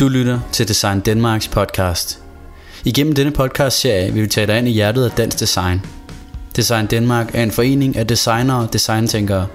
[0.00, 2.22] Du lytter til Design Danmarks podcast.
[2.84, 5.82] Igennem denne podcast-serie vil vi tage dig ind i hjertet af dansk design.
[6.56, 9.46] Design Danmark er en forening af designere og designtænkere.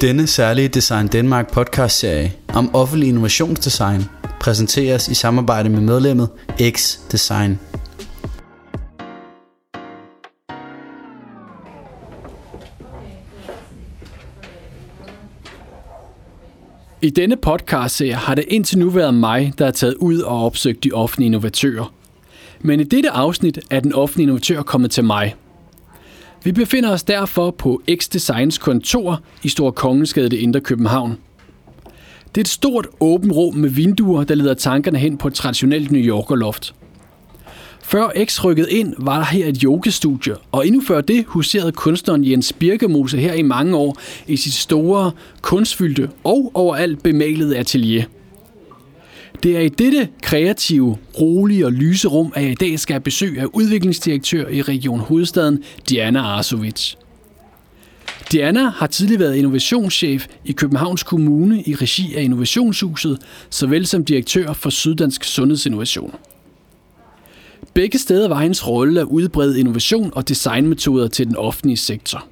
[0.00, 4.04] Denne særlige Design Danmark podcast-serie om offentlig innovationsdesign
[4.40, 6.28] præsenteres i samarbejde med medlemmet
[6.70, 7.58] X Design.
[17.06, 20.84] I denne podcast har det indtil nu været mig, der har taget ud og opsøgt
[20.84, 21.94] de offentlige innovatører.
[22.60, 25.34] Men i dette afsnit er den offentlige innovatør kommet til mig.
[26.44, 31.18] Vi befinder os derfor på X Designs kontor i Store Kongensgade i Indre København.
[32.28, 35.90] Det er et stort åbent rum med vinduer, der leder tankerne hen på et traditionelt
[35.92, 36.74] New Yorker loft–
[37.88, 42.30] før X rykkede ind, var der her et yogastudie, og endnu før det huserede kunstneren
[42.30, 43.96] Jens Birkemose her i mange år
[44.26, 48.04] i sit store, kunstfyldte og overalt bemalede atelier.
[49.42, 53.00] Det er i dette kreative, rolige og lyse rum, at jeg i dag skal have
[53.00, 56.94] besøg af udviklingsdirektør i Region Hovedstaden, Diana Arsovic.
[58.32, 63.18] Diana har tidligere været innovationschef i Københavns Kommune i regi af Innovationshuset,
[63.50, 66.14] såvel som direktør for Syddansk Sundhedsinnovation.
[67.76, 72.24] Begge steder var hendes rolle at udbrede innovation og designmetoder til den offentlige sektor.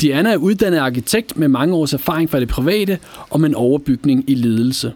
[0.00, 2.98] Diana er uddannet arkitekt med mange års erfaring fra det private
[3.30, 4.92] og med en overbygning i ledelse.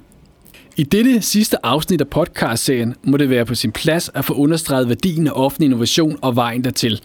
[0.76, 4.88] I dette sidste afsnit af podcastserien må det være på sin plads at få understreget
[4.88, 7.00] værdien af offentlig innovation og vejen dertil.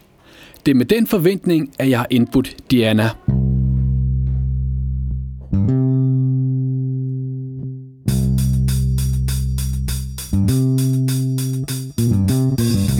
[0.66, 3.09] Det er med den forventning, at jeg har indbudt Diana.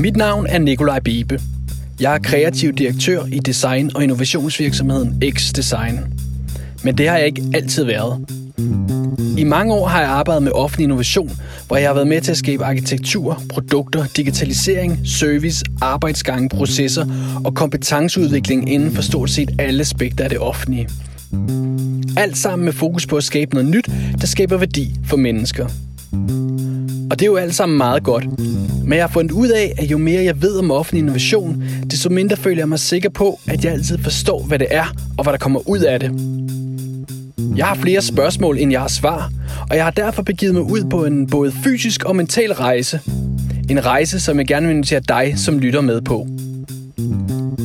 [0.04, 1.40] Mit navn er Nikolaj Bibe.
[2.00, 6.00] Jeg er kreativ direktør i design- og innovationsvirksomheden X Design.
[6.84, 8.26] Men det har jeg ikke altid været.
[9.38, 11.32] I mange år har jeg arbejdet med offentlig innovation,
[11.68, 17.06] hvor jeg har været med til at skabe arkitektur, produkter, digitalisering, service, arbejdsgange, processer
[17.46, 20.90] og kompetenceudvikling inden for stort set alle aspekter af det offentlige.
[22.18, 23.90] Alt sammen med fokus på at skabe noget nyt,
[24.22, 25.66] der skaber værdi for mennesker.
[27.12, 28.24] Og det er jo alt sammen meget godt.
[28.84, 32.10] Men jeg har fundet ud af, at jo mere jeg ved om offentlig innovation, desto
[32.10, 34.86] mindre føler jeg mig sikker på, at jeg altid forstår, hvad det er
[35.18, 36.12] og hvad der kommer ud af det.
[37.58, 39.32] Jeg har flere spørgsmål, end jeg har svar,
[39.70, 43.00] og jeg har derfor begivet mig ud på en både fysisk og mental rejse.
[43.70, 46.28] En rejse, som jeg gerne vil invitere dig, som lytter med på.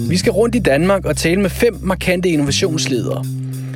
[0.08, 3.24] Vi skal rundt i Danmark og tale med fem markante innovationsledere.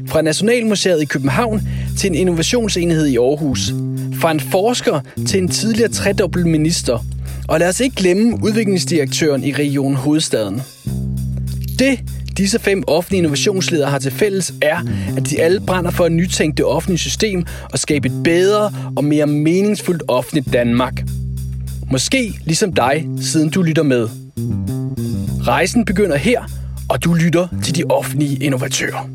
[0.09, 1.61] Fra Nationalmuseet i København
[1.99, 3.73] til en innovationsenhed i Aarhus.
[4.21, 7.05] Fra en forsker til en tidligere tredobbelt minister.
[7.49, 10.63] Og lad os ikke glemme udviklingsdirektøren i Region Hovedstaden.
[11.79, 12.01] Det,
[12.37, 14.79] disse fem offentlige innovationsledere har til fælles, er,
[15.17, 19.05] at de alle brænder for at nytænke det offentlige system og skabe et bedre og
[19.05, 21.03] mere meningsfuldt offentligt Danmark.
[21.91, 24.09] Måske ligesom dig, siden du lytter med.
[25.43, 26.43] Rejsen begynder her,
[26.89, 29.09] og du lytter til de offentlige innovatører.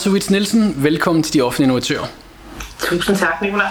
[0.00, 2.06] Diana Arsovits Nielsen, velkommen til De Offentlige Innovatører.
[2.78, 3.70] Tusind tak, Nicolaj.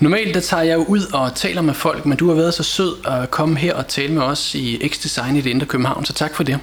[0.00, 2.62] Normalt der tager jeg jo ud og taler med folk, men du har været så
[2.62, 6.12] sød at komme her og tale med os i X-Design i det indre København, så
[6.12, 6.58] tak for det.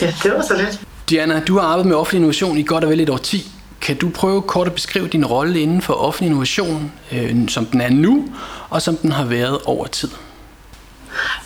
[0.00, 0.80] Ja, det var så lidt.
[1.10, 3.52] Diana, du har arbejdet med offentlig innovation i godt og vel et år 10.
[3.80, 7.80] Kan du prøve kort at beskrive din rolle inden for offentlig innovation, øh, som den
[7.80, 8.28] er nu,
[8.70, 10.10] og som den har været over tid?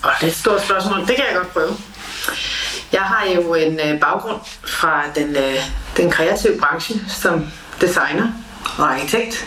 [0.02, 1.00] Og det er et stort spørgsmål.
[1.00, 1.76] Det kan jeg godt prøve.
[2.92, 5.58] Jeg har jo en øh, baggrund fra den, øh,
[5.98, 7.47] den kreative branche som
[7.81, 8.26] designer
[8.78, 9.47] og arkitekt.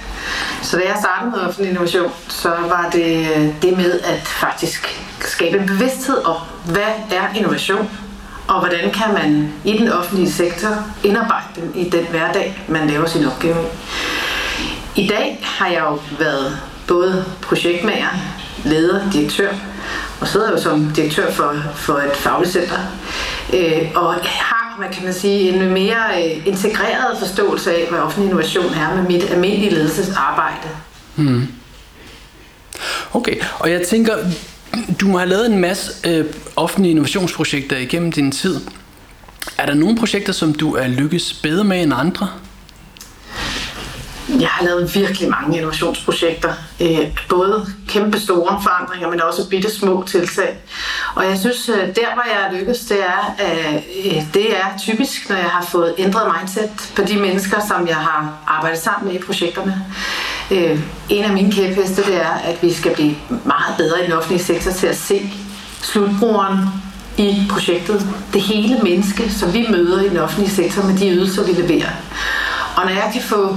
[0.61, 3.27] Så da jeg startede med offentlig innovation, så var det
[3.61, 7.89] det med at faktisk skabe en bevidsthed om, hvad er innovation,
[8.47, 10.69] og hvordan kan man i den offentlige sektor
[11.03, 13.65] indarbejde den i den hverdag, man laver sin opgave
[14.95, 15.01] i.
[15.01, 18.07] I dag har jeg jo været både projektmager,
[18.63, 19.53] leder, direktør,
[20.21, 22.77] og sidder jo som direktør for, for et fagligt center.
[23.53, 28.29] Øh, og har, hvad kan man sige, en mere øh, integreret forståelse af, hvad offentlig
[28.29, 30.67] innovation er med mit almindelige ledelsesarbejde.
[31.15, 31.47] Hmm.
[33.13, 34.15] Okay, og jeg tænker,
[35.01, 36.25] du må have lavet en masse øh,
[36.55, 38.59] offentlige innovationsprojekter igennem din tid.
[39.57, 42.29] Er der nogle projekter, som du er lykkes bedre med end andre?
[44.39, 46.53] Jeg har lavet virkelig mange innovationsprojekter.
[46.81, 50.57] Øh, både kæmpe store forandringer, men også bitte små tiltag.
[51.15, 55.29] Og jeg synes, øh, der hvor jeg er lykkes, det er, øh, det er typisk,
[55.29, 59.21] når jeg har fået ændret mindset på de mennesker, som jeg har arbejdet sammen med
[59.21, 59.85] i projekterne.
[61.09, 64.43] En af mine kæpheste, det er, at vi skal blive meget bedre i den offentlige
[64.43, 65.31] sektor til at se
[65.81, 66.57] slutbrugeren
[67.17, 68.07] i projektet.
[68.33, 71.89] Det hele menneske, som vi møder i den offentlige sektor med de ydelser, vi leverer.
[72.75, 73.55] Og når jeg kan få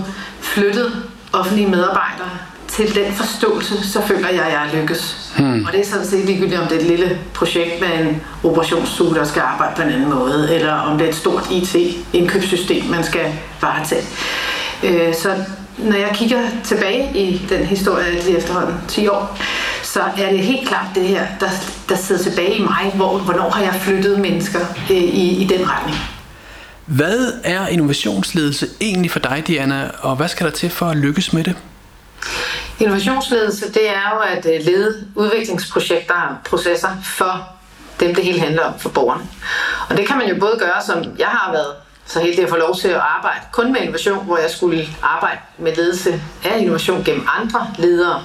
[0.55, 1.03] flyttet
[1.33, 2.31] offentlige medarbejdere
[2.69, 5.33] til den forståelse, så føler jeg, at jeg er lykkes.
[5.39, 5.65] Hmm.
[5.67, 9.15] Og det er sådan set ligegyldigt, om det er et lille projekt med en operationsstue,
[9.15, 13.05] der skal arbejde på en anden måde, eller om det er et stort IT-indkøbssystem, man
[13.05, 14.07] skal varetage.
[14.83, 15.35] Øh, så
[15.79, 19.39] når jeg kigger tilbage i den historie, lige efterhånden 10 år,
[19.83, 21.49] så er det helt klart det her, der,
[21.89, 24.61] der sidder tilbage i mig, hvor, hvornår har jeg flyttet mennesker
[24.91, 25.97] øh, i, i den retning.
[26.87, 31.33] Hvad er innovationsledelse egentlig for dig, Diana, og hvad skal der til for at lykkes
[31.33, 31.57] med det?
[32.81, 37.49] Innovationsledelse, det er jo at øh, lede udviklingsprojekter og processer for
[38.01, 39.25] dem, det hele handler om for borgerne.
[39.91, 41.75] Og det kan man jo både gøre, som jeg har været
[42.07, 45.39] så heldig at få lov til at arbejde kun med innovation, hvor jeg skulle arbejde
[45.59, 48.23] med ledelse af innovation gennem andre ledere.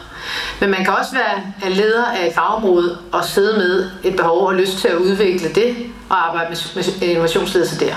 [0.60, 4.56] Men man kan også være leder af et fagområde og sidde med et behov og
[4.56, 5.76] lyst til at udvikle det
[6.10, 7.96] og arbejde med innovationsledelse der.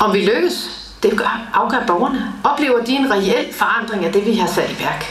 [0.00, 0.70] Om vi lykkes,
[1.02, 1.20] det
[1.54, 2.32] afgør borgerne.
[2.44, 5.04] Oplever de en reel forandring af det, vi har sat i værk?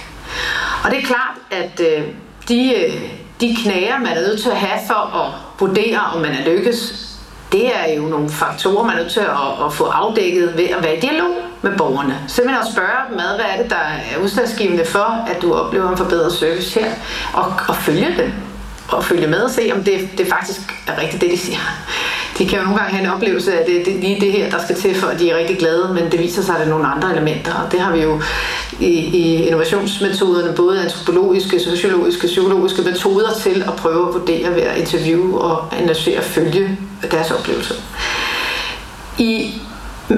[0.83, 2.03] Og det er klart, at øh,
[2.47, 2.93] de, øh,
[3.41, 7.09] de knager, man er nødt til at have for at vurdere, om man er lykkes,
[7.53, 10.83] det er jo nogle faktorer, man er nødt til at, at få afdækket ved at
[10.83, 12.19] være i dialog med borgerne.
[12.27, 15.97] Simpelthen at spørge dem, hvad er det, der er udslagsgivende for, at du oplever en
[15.97, 16.91] forbedret service her,
[17.33, 18.33] og, og følge det
[18.93, 21.57] dem og følge med og se, om det, det faktisk er rigtigt, det de siger.
[22.37, 24.49] De kan jo nogle gange have en oplevelse af, at det, det lige det her,
[24.49, 26.65] der skal til, for at de er rigtig glade, men det viser sig, at der
[26.65, 28.21] er nogle andre elementer, og det har vi jo
[28.79, 34.77] i, i innovationsmetoderne, både antropologiske, sociologiske, psykologiske metoder til at prøve at vurdere ved at
[34.77, 36.77] interviewe og analysere og følge
[37.11, 37.75] deres oplevelser.
[39.17, 39.51] I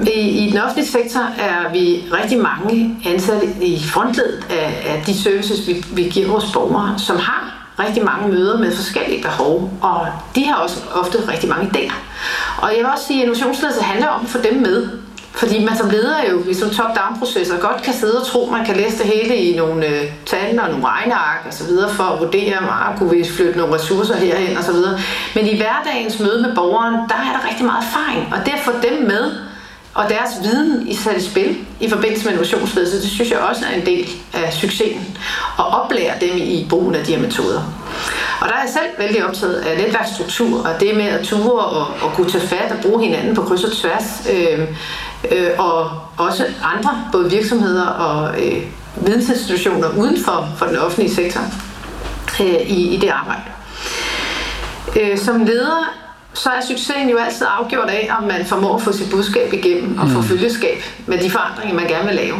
[0.06, 5.22] i, I den offentlige sektor er vi rigtig mange ansatte i frontledet af, af de
[5.22, 10.06] services, vi, vi giver vores borgere, som har rigtig mange møder med forskellige behov, og
[10.34, 11.94] de har også ofte rigtig mange idéer.
[12.62, 14.88] Og jeg vil også sige, at innovationsledelse handler om at få dem med.
[15.32, 18.76] Fordi man som leder jo i sådan top-down-processer godt kan sidde og tro, man kan
[18.76, 22.20] læse det hele i nogle øh, tal og nogle regneark og så videre for at
[22.20, 24.98] vurdere, om ah, kunne vi flytte nogle ressourcer herhen og så videre.
[25.34, 28.60] Men i hverdagens møde med borgeren, der er der rigtig meget erfaring, og det at
[28.64, 29.32] få dem med,
[29.96, 33.64] og deres viden i sat i spil i forbindelse med innovationsledelse, det synes jeg også
[33.70, 35.18] er en del af succesen.
[35.56, 37.62] Og oplære dem i brugen af de her metoder.
[38.40, 41.86] Og der er jeg selv vældig optaget af netværksstruktur, og det med at ture og,
[42.02, 44.28] og kunne tage fat og bruge hinanden på kryds og tværs.
[44.32, 44.60] Øh,
[45.32, 46.44] øh, og også
[46.76, 48.62] andre, både virksomheder og øh,
[48.96, 51.40] vidensinstitutioner uden for, for den offentlige sektor
[52.40, 53.42] øh, i, i det arbejde.
[55.00, 56.05] Øh, som leder
[56.36, 59.98] så er succesen jo altid afgjort af, om man formår at få sit budskab igennem
[59.98, 60.24] og få mm.
[60.24, 62.36] følgeskab med de forandringer, man gerne vil lave.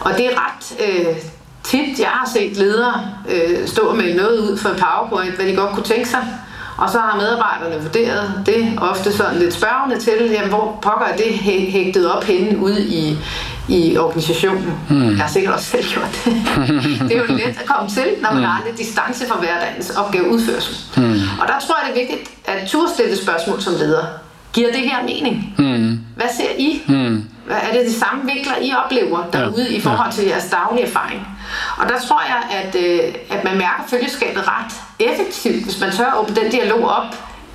[0.00, 1.16] Og det er ret øh,
[1.64, 3.00] tit, jeg har set ledere
[3.30, 6.28] øh, stå og melde noget ud for en PowerPoint, hvad de godt kunne tænke sig.
[6.76, 11.16] Og så har medarbejderne vurderet det ofte sådan lidt spørgende til, jamen, hvor pokker er
[11.16, 11.34] det
[11.70, 13.18] hægtet op henne ude i,
[13.68, 14.72] i organisationen.
[14.88, 15.10] Hmm.
[15.10, 16.32] Jeg har sikkert også selv gjort det.
[17.08, 18.44] det er jo let at komme til, når man hmm.
[18.44, 20.76] har lidt distance fra hverdagens opgaveudførsel.
[20.96, 21.20] Hmm.
[21.40, 24.04] Og der tror jeg, det er vigtigt at turde stille spørgsmål som leder.
[24.52, 25.54] Giver det her mening?
[25.58, 26.00] Hmm.
[26.16, 26.82] Hvad ser I?
[26.86, 27.24] Hmm.
[27.50, 29.76] Er det de samme vinkler, I oplever derude ja.
[29.76, 31.28] i forhold til jeres daglige erfaring?
[31.78, 34.72] Og der tror jeg, at, øh, at man mærker følgeskabet ret
[35.10, 37.04] effektivt, hvis man tør at åbne den dialog op,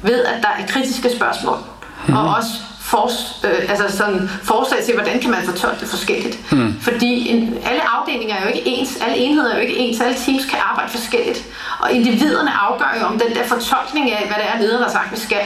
[0.01, 1.57] ved at der er kritiske spørgsmål.
[2.05, 2.17] Hmm.
[2.17, 2.49] Og også
[2.91, 3.11] for,
[3.47, 6.39] øh, altså sådan forslag til, hvordan kan man fortolke det forskelligt.
[6.51, 6.79] Hmm.
[6.81, 10.17] Fordi en, alle afdelinger er jo ikke ens, alle enheder er jo ikke ens, alle
[10.25, 11.45] teams kan arbejde forskelligt.
[11.79, 15.11] Og individerne afgør jo, om den der fortolkning af, hvad det er, lederen har sagt,
[15.11, 15.41] vi skal,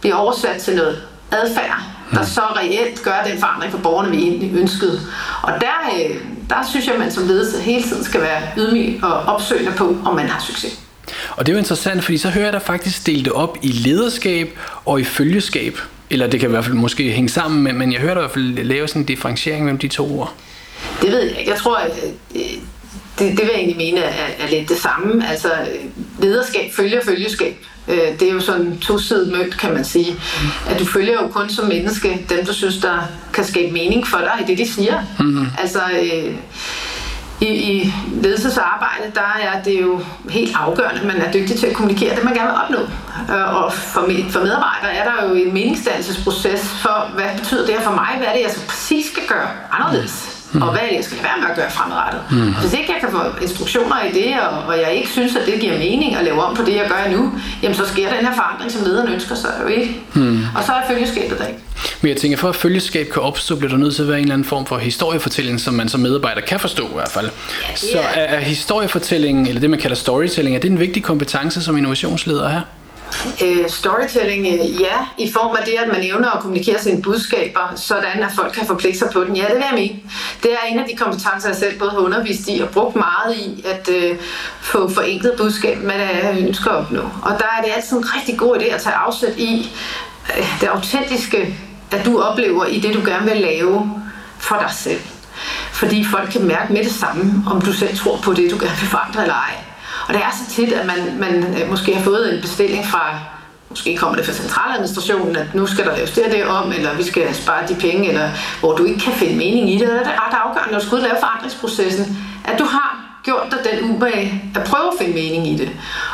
[0.00, 1.02] blive oversat til noget
[1.32, 1.78] adfærd,
[2.10, 2.26] der hmm.
[2.26, 5.00] så reelt gør den forandring for borgerne, vi egentlig ønskede.
[5.42, 6.16] Og der, øh,
[6.50, 9.96] der synes jeg, at man som ledelse hele tiden skal være ydmyg og opsøgende på,
[10.04, 10.78] om man har succes.
[11.36, 13.68] Og det er jo interessant, fordi så hører jeg dig faktisk dele det op i
[13.68, 15.78] lederskab og i følgeskab.
[16.12, 18.30] Eller det kan i hvert fald måske hænge sammen, men, men jeg hørte i hvert
[18.30, 20.34] fald lave sådan en differentiering mellem de to ord.
[21.02, 21.44] Det ved jeg.
[21.46, 21.90] Jeg tror, at
[22.34, 22.40] øh,
[23.18, 25.28] det, det vil jeg egentlig mene er, er lidt det samme.
[25.28, 25.48] Altså
[26.20, 27.56] lederskab følger følgeskab.
[27.88, 30.16] Øh, det er jo sådan en tosidig mønt, kan man sige.
[30.68, 32.98] At du følger jo kun som menneske dem, du synes, der
[33.34, 35.02] kan skabe mening for dig i det, de siger.
[35.18, 35.46] Mm-hmm.
[35.58, 36.34] Altså, øh,
[37.42, 41.74] i, i ledelsesarbejde, der er det jo helt afgørende, at man er dygtig til at
[41.74, 42.80] kommunikere det, man gerne vil opnå.
[43.34, 47.82] Øh, og for, for medarbejdere er der jo en meningsdannelsesproces for, hvad betyder det her
[47.82, 48.10] for mig?
[48.18, 50.42] Hvad er det, jeg så præcis skal gøre anderledes?
[50.52, 50.62] mm.
[50.62, 52.20] og hvad jeg skal lade være med at gøre fremadrettet.
[52.30, 52.54] Mm.
[52.60, 55.60] Hvis ikke jeg kan få instruktioner i det, og, og jeg ikke synes, at det
[55.60, 57.32] giver mening at lave om på det, jeg gør nu,
[57.62, 60.00] jamen så sker den her forandring, som lederen ønsker sig jo ikke.
[60.14, 60.41] Mm.
[60.56, 61.60] Og så er følgeskabet der ikke.
[62.00, 64.22] Men jeg tænker, for at følgeskab kan opstå, bliver der nødt til at være en
[64.22, 67.30] eller anden form for historiefortælling, som man som medarbejder kan forstå i hvert fald.
[67.68, 71.62] Ja, så er, er historiefortælling, eller det man kalder storytelling, er det en vigtig kompetence
[71.62, 72.60] som innovationsleder her?
[73.44, 77.72] Øh, storytelling, øh, ja, i form af det, at man evner at kommunikere sine budskaber,
[77.76, 79.36] sådan at folk kan forpligte sig på den.
[79.36, 80.00] Ja, det vil jeg mene.
[80.42, 83.36] Det er en af de kompetencer, jeg selv både har undervist i og brugt meget
[83.36, 84.16] i, at øh,
[84.60, 87.00] få forenklet budskab med, det jeg ønsker at opnå.
[87.00, 89.70] Og der er det altid en rigtig god idé at tage afsæt i
[90.38, 91.58] Øh, det autentiske,
[91.90, 94.02] at du oplever i det, du gerne vil lave
[94.38, 95.00] for dig selv.
[95.72, 98.76] Fordi folk kan mærke med det samme, om du selv tror på det, du gerne
[98.80, 99.54] vil forandre eller ej.
[100.08, 103.18] Og det er så tit, at man, man øh, måske har fået en bestilling fra,
[103.70, 106.94] måske kommer det fra centraladministrationen, at nu skal der laves det og det om, eller
[106.94, 109.90] vi skal spare de penge, eller hvor du ikke kan finde mening i det.
[109.90, 113.46] Og det er ret afgørende, når du skal ud lave forandringsprocessen, at du har gjort
[113.50, 115.70] dig den ubehag at prøve at finde mening i det.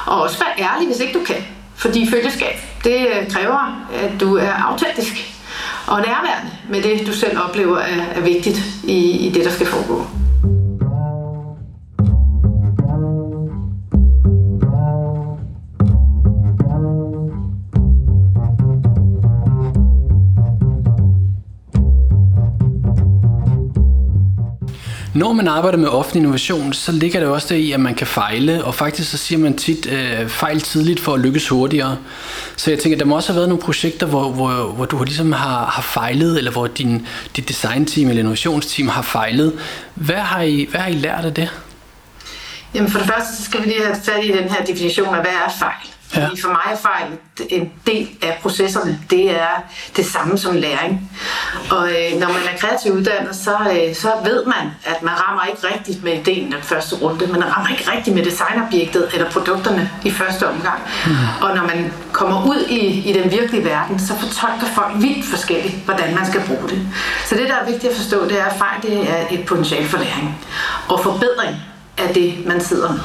[0.06, 1.44] Og også være ærlig, hvis ikke du kan.
[1.78, 2.54] Fordi følgeskab,
[2.84, 5.34] det øh, kræver, at du er autentisk
[5.86, 9.66] og nærværende med det, du selv oplever er, er vigtigt i, i det, der skal
[9.66, 10.06] foregå.
[25.14, 28.06] Når man arbejder med offentlig innovation, så ligger det også der i, at man kan
[28.06, 31.96] fejle, og faktisk så siger man tit øh, fejl tidligt for at lykkes hurtigere.
[32.56, 35.32] Så jeg tænker, der må også have været nogle projekter, hvor, hvor, hvor du ligesom
[35.32, 39.58] har, har fejlet, eller hvor din, dit designteam eller innovationsteam har fejlet.
[39.94, 41.50] Hvad har I, hvad har I lært af det?
[42.74, 45.20] Jamen for det første, så skal vi lige have fat i den her definition af,
[45.20, 45.97] hvad er fejl?
[46.16, 46.26] Ja.
[46.26, 47.06] Fordi for mig er fejl
[47.48, 49.00] en del af processerne.
[49.10, 49.64] Det er
[49.96, 51.10] det samme som læring.
[51.70, 55.44] Og øh, når man er kreativ uddannet, så, øh, så ved man, at man rammer
[55.44, 57.26] ikke rigtigt med ideen den første runde.
[57.26, 60.80] Man rammer ikke rigtigt med designobjektet eller produkterne i første omgang.
[61.06, 61.12] Mm.
[61.40, 65.74] Og når man kommer ud i, i den virkelige verden, så fortolker folk vildt forskelligt,
[65.84, 66.88] hvordan man skal bruge det.
[67.24, 69.88] Så det, der er vigtigt at forstå, det er, at fejl det er et potentiale
[69.88, 70.46] for læring.
[70.88, 71.56] Og forbedring
[71.98, 73.00] af det, man sidder med.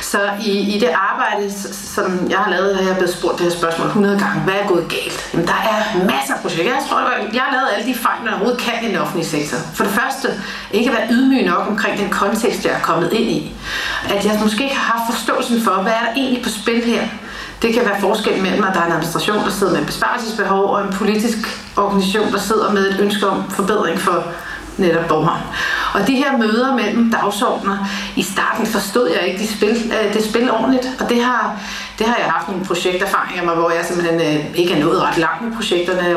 [0.00, 1.52] Så i, i det arbejde,
[1.96, 4.40] som jeg har lavet, har jeg blevet spurgt det her spørgsmål 100 gange.
[4.40, 5.30] Hvad er gået galt?
[5.32, 6.72] Jamen, der er masser af projekter.
[6.74, 6.98] Jeg tror,
[7.32, 9.58] jeg har lavet alle de fejl, man overhovedet kan i den offentlige sektor.
[9.74, 10.28] For det første,
[10.72, 13.52] ikke at være ydmyg nok omkring den kontekst, jeg er kommet ind i.
[14.14, 17.02] At jeg måske ikke har haft forståelsen for, hvad er der egentlig på spil her?
[17.62, 20.64] Det kan være forskel mellem, at der er en administration, der sidder med et besparelsesbehov,
[20.64, 21.38] og en politisk
[21.76, 24.24] organisation, der sidder med et ønske om forbedring for
[24.80, 25.42] netop borgeren.
[25.94, 30.24] Og de her møder mellem dagsordner, i starten forstod jeg ikke de spil, øh, det
[30.24, 31.60] spil ordentligt, og det har,
[31.98, 35.18] det har jeg haft nogle projekterfaringer med, hvor jeg simpelthen øh, ikke er nået ret
[35.18, 36.02] langt med projekterne.
[36.02, 36.16] Jeg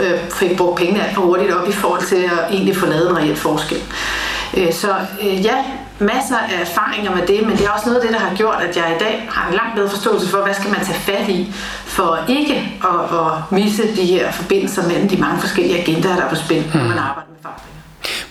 [0.00, 3.10] øh, fik brugt pengene alt for hurtigt op i forhold til at egentlig få lavet
[3.10, 3.82] en reel forskel.
[4.72, 5.64] Så ja,
[5.98, 8.56] masser af erfaringer med det, men det er også noget af det, der har gjort,
[8.68, 11.28] at jeg i dag har en langt bedre forståelse for, hvad skal man tage fat
[11.28, 11.54] i,
[11.84, 16.28] for ikke at, at misse de her forbindelser mellem de mange forskellige agendaer, der er
[16.28, 17.71] på spil, når man arbejder med forandring.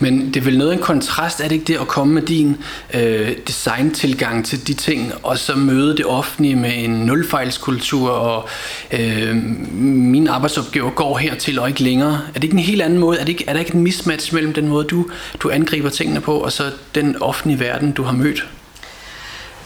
[0.02, 2.22] Men det er vel noget af en kontrast, er det ikke det at komme med
[2.22, 2.58] din
[2.94, 8.50] øh, designtilgang til de ting, og så møde det offentlige med en nulfejlskultur, og
[8.92, 9.36] øh,
[9.76, 12.22] mine arbejdsopgaver går hertil og ikke længere.
[12.28, 13.20] Er det ikke en helt anden måde?
[13.20, 15.06] Er, det ikke, er der ikke en mismatch mellem den måde, du,
[15.40, 18.46] du angriber tingene på, og så den offentlige verden, du har mødt?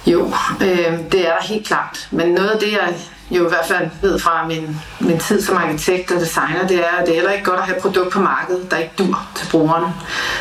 [0.06, 2.08] Jo, øh, det er der helt klart.
[2.12, 2.94] Men noget af det, jeg
[3.32, 6.98] jo i hvert fald ved fra min, min tid som arkitekt og designer, det er,
[7.00, 9.28] at det er heller ikke godt at have et produkt på markedet, der ikke dur
[9.36, 9.94] til brugeren.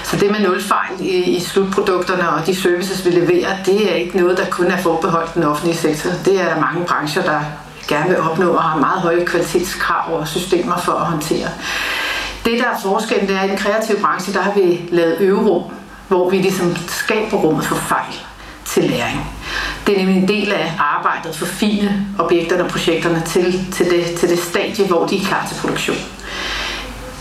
[0.03, 4.17] Så det med nulfejl i, i slutprodukterne og de services, vi leverer, det er ikke
[4.17, 6.11] noget, der kun er forbeholdt den offentlige sektor.
[6.25, 7.41] Det er der mange brancher, der
[7.89, 11.49] gerne vil opnå og har meget høje kvalitetskrav og systemer for at håndtere.
[12.45, 15.17] Det, der er forskellen, det er, at i den kreative branche, der har vi lavet
[15.21, 15.63] øverum,
[16.09, 18.15] hvor vi ligesom skaber rummet for fejl
[18.65, 19.31] til læring.
[19.87, 24.19] Det er nemlig en del af arbejdet for fine objekterne og projekterne til, til, det,
[24.19, 25.97] til det stadie, hvor de er klar til produktion.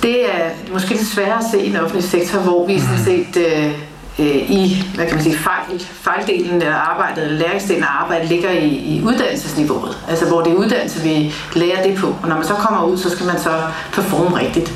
[0.04, 3.38] Det er måske lidt sværere at se i den offentlige sektor, hvor vi sådan set
[3.38, 3.72] øh,
[4.20, 8.50] øh, i hvad kan man sige, fejl, fejldelen af arbejdet, eller læringsdelen af arbejdet, ligger
[8.50, 9.98] i, i uddannelsesniveauet.
[10.10, 12.08] Altså hvor det er uddannelse, vi lærer det på.
[12.22, 13.62] Og når man så kommer ud, så skal man så
[13.94, 14.74] performe rigtigt.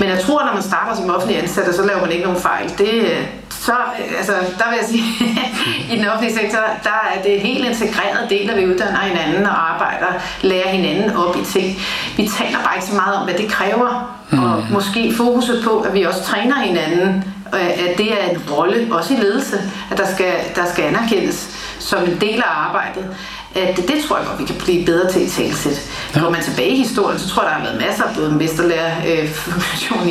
[0.00, 2.72] Men jeg tror, når man starter som offentlig ansat, så laver man ikke nogen fejl.
[2.78, 3.16] Det,
[3.60, 3.72] så,
[4.18, 5.04] altså, der vil jeg sige,
[5.92, 9.72] i den offentlige sektor, der er det helt integreret del, at vi uddanner hinanden og
[9.72, 10.06] arbejder,
[10.42, 11.78] lærer hinanden op i ting.
[12.16, 14.72] Vi taler bare ikke så meget om, hvad det kræver, og mm.
[14.72, 19.16] måske fokuset på, at vi også træner hinanden, at det er en rolle, også i
[19.16, 19.56] ledelse,
[19.90, 21.48] at der skal, der skal anerkendes
[21.78, 23.16] som en del af arbejdet,
[23.54, 25.90] at det tror jeg godt, vi kan blive bedre til i talsæt.
[26.14, 26.20] Ja.
[26.20, 28.92] Går man tilbage i historien, så tror jeg, der har været masser af både mesterlærer
[29.06, 29.24] øh,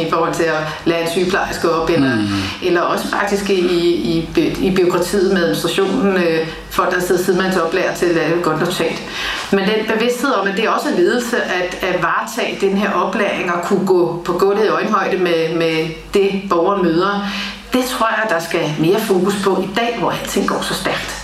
[0.06, 2.28] i forhold til at lære en sygeplejerske op, eller, mm.
[2.64, 3.60] eller også faktisk i,
[3.96, 4.30] i,
[4.60, 9.04] i byråkratiet med administrationen, øh, folk der sidder sidemandsoplærer til at lave et godt notat.
[9.52, 12.92] Men den bevidsthed om, at det er også en ledelse at, at varetage den her
[12.92, 17.28] oplæring og kunne gå på gulvet i øjenhøjde med, med det, borgere møder,
[17.74, 21.19] det tror jeg, der skal mere fokus på i dag, hvor alting går så stærkt.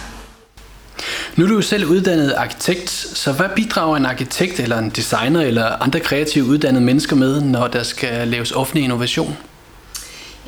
[1.36, 5.42] Nu er du jo selv uddannet arkitekt, så hvad bidrager en arkitekt eller en designer
[5.42, 9.38] eller andre kreative uddannede mennesker med, når der skal laves offentlig innovation?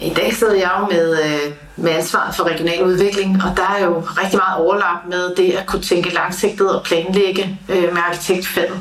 [0.01, 3.85] I dag sidder jeg jo med, øh, med ansvaret for regional udvikling, og der er
[3.85, 8.79] jo rigtig meget overlap med det at kunne tænke langsigtet og planlægge øh, med arkitektfaget,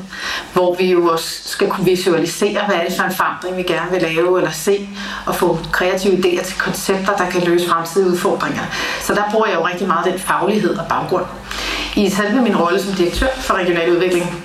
[0.53, 3.91] hvor vi jo også skal kunne visualisere, hvad er det for en forandring, vi gerne
[3.91, 4.89] vil lave eller se,
[5.25, 8.63] og få kreative idéer til koncepter, der kan løse fremtidige udfordringer.
[9.01, 11.25] Så der bruger jeg jo rigtig meget den faglighed og baggrund.
[11.97, 14.43] I selve min rolle som direktør for regional udvikling,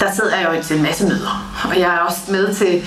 [0.00, 2.82] der sidder jeg jo til en masse møder, og jeg er også med til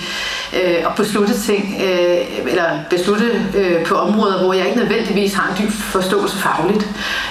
[0.62, 5.50] øh, at beslutte ting, øh, eller beslutte øh, på områder, hvor jeg ikke nødvendigvis har
[5.50, 6.88] en dyb forståelse fagligt.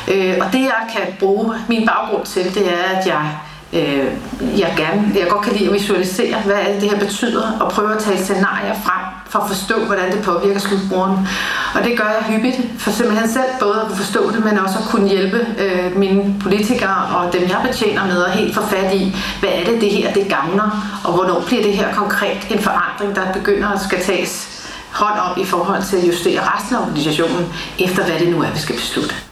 [0.08, 3.30] Øh, og det jeg kan bruge min baggrund til, det er, at jeg
[3.76, 7.72] øh, jeg, gerne, jeg godt kan lide at visualisere, hvad alt det her betyder, og
[7.72, 11.28] prøve at tage scenarier frem for at forstå, hvordan det påvirker slutbrugeren.
[11.76, 14.80] Og det gør jeg hyppigt, for simpelthen selv både at kunne forstå det, men også
[14.80, 18.94] at kunne hjælpe øh, mine politikere og dem, jeg betjener med, at helt få fat
[18.94, 22.60] i, hvad er det, det her det gavner, og hvornår bliver det her konkret en
[22.60, 26.82] forandring, der begynder at skal tages hånd om i forhold til at justere resten af
[26.82, 29.25] organisationen, efter hvad det nu er, vi skal beslutte.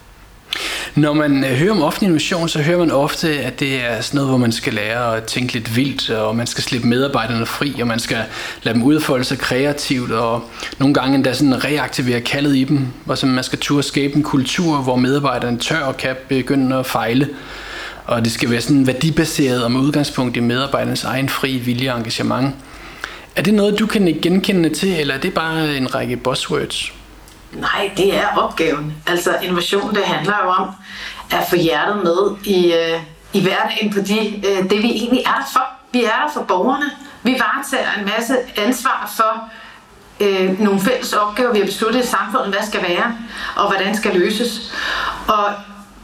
[0.95, 4.17] Når man øh, hører om offentlig innovation, så hører man ofte, at det er sådan
[4.17, 7.75] noget, hvor man skal lære at tænke lidt vildt, og man skal slippe medarbejderne fri,
[7.81, 8.17] og man skal
[8.63, 10.43] lade dem udfolde sig kreativt, og
[10.77, 14.23] nogle gange endda sådan reaktivere kaldet i dem, og så man skal turde skabe en
[14.23, 17.29] kultur, hvor medarbejderne tør og kan begynde at fejle.
[18.05, 21.97] Og det skal være sådan værdibaseret og med udgangspunkt i medarbejdernes egen fri vilje og
[21.97, 22.55] engagement.
[23.35, 26.93] Er det noget, du kan genkende til, eller er det bare en række buzzwords?
[27.53, 28.93] Nej, det er opgaven.
[29.07, 30.69] Altså innovation, det handler jo om
[31.31, 33.01] at få hjertet med i, øh,
[33.33, 35.65] i hverdagen på de, øh, det, vi egentlig er der for.
[35.91, 36.91] Vi er der for borgerne.
[37.23, 39.49] Vi varetager en masse ansvar for
[40.19, 43.17] øh, nogle fælles opgaver, vi har besluttet i samfundet, hvad skal være,
[43.55, 44.73] og hvordan skal løses.
[45.27, 45.53] Og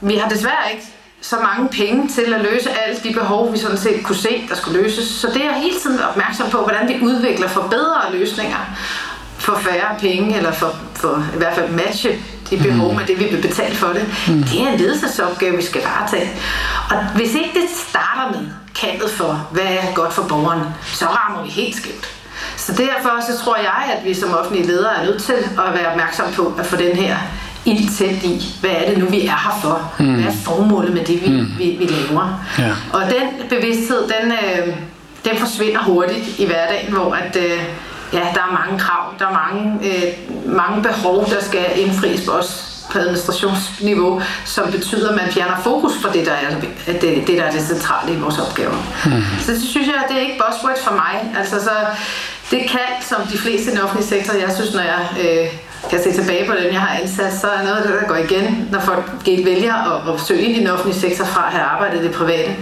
[0.02, 0.86] vi har desværre ikke
[1.22, 4.56] så mange penge til at løse alle de behov, vi sådan set kunne se, der
[4.56, 5.08] skulle løses.
[5.08, 8.58] Så det er hele tiden opmærksom på, hvordan vi udvikler forbedrede løsninger
[9.40, 12.10] for færre penge, eller for, for i hvert fald matche
[12.50, 12.98] de behov mm.
[12.98, 14.06] med det, vi vil betale for det.
[14.28, 14.44] Mm.
[14.44, 16.32] Det er en ledelsesopgave, vi skal varetage.
[16.90, 20.62] Og hvis ikke det starter med kaldet for, hvad er godt for borgeren,
[20.94, 22.10] så rammer vi helt skævt.
[22.58, 25.88] Så derfor så tror jeg, at vi som offentlige ledere er nødt til at være
[25.92, 27.18] opmærksom på at få den her
[27.66, 29.92] ild tæt i, hvad er det nu, vi er her for?
[30.00, 30.14] Mm.
[30.14, 31.48] Hvad er formålet med det, vi, mm.
[31.58, 32.46] vi, vi laver?
[32.60, 32.72] Ja.
[32.94, 34.76] Og den bevidsthed, den, øh,
[35.26, 37.64] den forsvinder hurtigt i hverdagen, hvor at, øh,
[38.14, 40.14] ja, der er mange krav, der er mange, øh,
[40.56, 45.92] mange behov, der skal indfries på os på administrationsniveau, som betyder, at man fjerner fokus
[46.02, 48.78] fra det, der er det, det, der er det centrale i vores opgaver.
[49.06, 49.12] Mm.
[49.40, 51.34] Så det synes jeg, det er ikke buzzword for mig.
[51.40, 51.72] Altså, så
[52.52, 55.48] det kan, som de fleste i den offentlige sektor, jeg synes, når jeg øh,
[55.90, 58.16] kan se tilbage på dem, jeg har ansat, så er noget af det, der går
[58.16, 61.66] igen, når folk vælger at, at søge ind i den offentlige sektor fra at have
[61.66, 62.56] arbejdet i det private.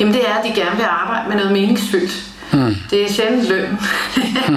[0.00, 2.31] Jamen det er, at de gerne vil arbejde med noget meningsfyldt.
[2.52, 2.74] Hmm.
[2.90, 3.80] Det er sjældent løn.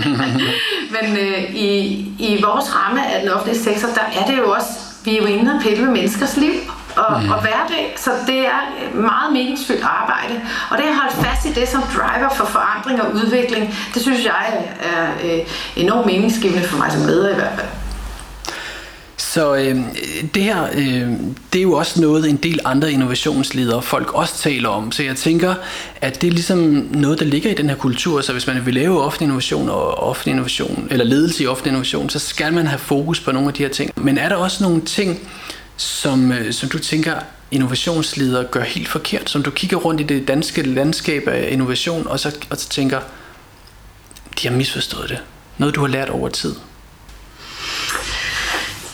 [0.96, 1.78] Men øh, i,
[2.20, 4.70] i vores ramme af den offentlige sektor, der er det jo også,
[5.06, 6.54] vi er jo inde og pille med menneskers liv
[6.98, 7.32] og, mm.
[7.32, 8.62] og hverdag, så det er
[8.94, 10.42] meget meningsfyldt arbejde.
[10.70, 14.26] Og det at holde fast i det som driver for forandring og udvikling, det synes
[14.26, 15.40] jeg er, er øh,
[15.76, 17.68] enormt meningsgivende for mig som leder i hvert fald.
[19.36, 19.76] Så øh,
[20.36, 21.12] det her, øh,
[21.54, 24.92] det er jo også noget, en del andre innovationsledere folk også taler om.
[24.92, 25.56] Så jeg tænker,
[26.02, 26.58] at det er ligesom
[26.92, 28.22] noget, der ligger i den her kultur.
[28.22, 32.10] Så hvis man vil lave offentlig innovation og offentlig innovation, eller ledelse i offentlig innovation,
[32.10, 33.92] så skal man have fokus på nogle af de her ting.
[33.96, 35.20] Men er der også nogle ting,
[35.78, 37.16] som, øh, som du tænker,
[37.52, 42.20] innovationsledere gør helt forkert, som du kigger rundt i det danske landskab af innovation, og
[42.20, 43.00] så, og så tænker,
[44.42, 45.20] de har misforstået det.
[45.58, 46.56] Noget, du har lært over tid.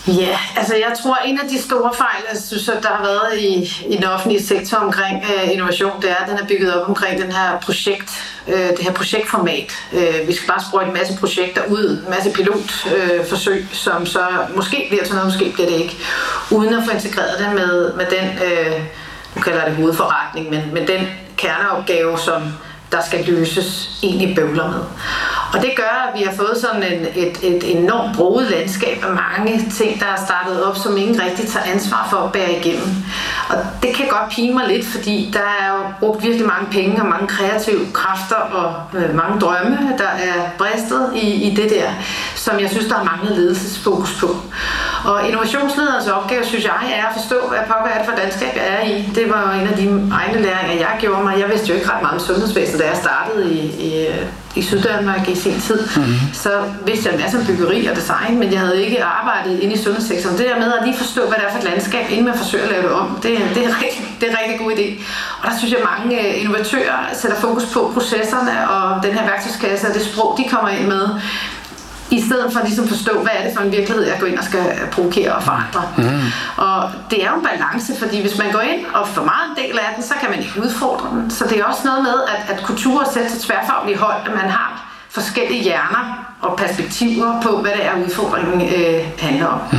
[0.08, 3.40] Ja, altså jeg tror, en af de store fejl, jeg synes, at der har været
[3.40, 6.88] i, i den offentlige sektor omkring øh, innovation, det er, at den er bygget op
[6.90, 9.72] omkring den her projekt, øh, det her projektformat.
[9.94, 14.28] Øh, vi skal bare sprøjte en masse projekter ud, en masse pilotforsøg, øh, som så
[14.56, 15.98] måske bliver til noget, måske bliver det ikke,
[16.52, 18.82] uden at få integreret det med, med den, øh,
[19.36, 22.42] nu kalder jeg det hovedforretning, men, men den kerneopgave, som
[22.92, 24.82] der skal løses, egentlig bøvler med.
[25.54, 29.14] Og det gør, at vi har fået sådan en, et, et enormt broet landskab af
[29.14, 32.88] mange ting, der er startet op, som ingen rigtig tager ansvar for at bære igennem.
[33.50, 37.02] Og det kan godt pine mig lidt, fordi der er jo brugt virkelig mange penge
[37.02, 41.90] og mange kreative kræfter og øh, mange drømme, der er bristet i, i det der,
[42.36, 44.28] som jeg synes, der er manglet ledelsesfokus på.
[45.06, 48.68] Og innovationslederens opgave, synes jeg, er at forstå, hvad pokker er det for landskab, jeg
[48.78, 49.10] er i.
[49.16, 51.40] Det var en af de egne læringer, jeg gjorde mig.
[51.40, 53.60] Jeg vidste jo ikke ret meget om sundhedsvæsenet, da jeg startede i,
[53.90, 54.08] i,
[54.56, 55.88] i Syddanmark i sin tid.
[55.96, 56.16] Mm-hmm.
[56.34, 56.52] Så
[56.86, 59.78] vidste jeg en masse om byggeri og design, men jeg havde ikke arbejdet inde i
[59.78, 60.38] sundhedssektoren.
[60.38, 62.66] Det der med at lige forstå, hvad det er for et landskab, inden man forsøger
[62.66, 65.04] at lave det om, det, det, er, rigtig, det er en rigtig god idé.
[65.42, 69.26] Og der synes jeg, at mange øh, innovatører sætter fokus på processerne og den her
[69.26, 71.10] værktøjskasse og det sprog, de kommer ind med
[72.12, 74.38] i stedet for at ligesom forstå, hvad er det for en virkelighed, jeg går ind
[74.38, 75.84] og skal provokere og forandre.
[75.98, 76.04] Mm.
[76.58, 79.64] Og det er jo en balance, fordi hvis man går ind og får meget en
[79.64, 81.32] del af den, så kan man ikke udfordre den.
[81.32, 84.50] Så det er også noget med, at, at kulturer sætter til tværfaglige hold, at man
[84.50, 89.60] har forskellige hjerner og perspektiver på, hvad det er, udfordringen øh, handler om.
[89.72, 89.78] Mm.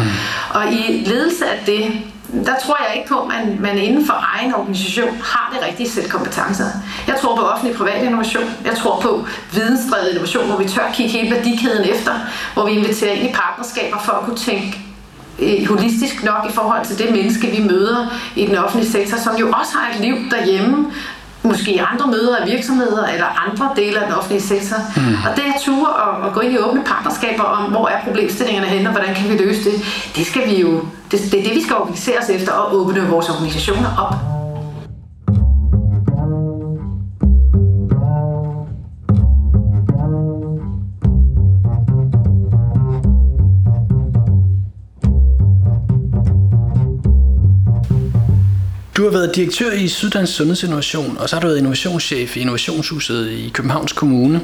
[0.54, 4.38] Og i ledelse af det, der tror jeg ikke på, at man, man inden for
[4.38, 6.64] egen organisation har det rigtige sæt kompetencer.
[7.06, 8.44] Jeg tror på offentlig privat innovation.
[8.64, 12.12] Jeg tror på vidensdrevet innovation, hvor vi tør kigge hele værdikæden efter,
[12.54, 14.80] hvor vi inviterer ind i partnerskaber for at kunne tænke
[15.38, 19.36] øh, holistisk nok i forhold til det menneske, vi møder i den offentlige sektor, som
[19.36, 20.92] jo også har et liv derhjemme,
[21.42, 24.76] måske andre møder af virksomheder eller andre dele af den offentlige sektor.
[24.96, 25.14] Mm.
[25.26, 28.66] Og det er ture at, at gå ind i åbne partnerskaber om, hvor er problemstillingerne
[28.66, 29.74] henne, og hvordan kan vi løse det,
[30.16, 33.08] det skal vi jo, det, det er det, vi skal organisere os efter og åbne
[33.08, 34.41] vores organisationer op.
[49.02, 53.30] Du har været direktør i Syddansk Sundhedsinnovation, og så har du været innovationschef i Innovationshuset
[53.30, 54.40] i Københavns Kommune.